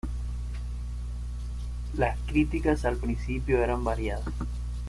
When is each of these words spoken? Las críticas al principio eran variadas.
Las 1.95 2.17
críticas 2.25 2.85
al 2.85 2.97
principio 2.97 3.63
eran 3.63 3.83
variadas. 3.83 4.33